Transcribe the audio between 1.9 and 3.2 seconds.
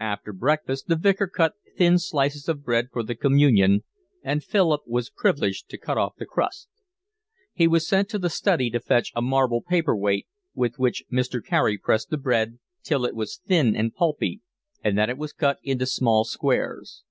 slices of bread for the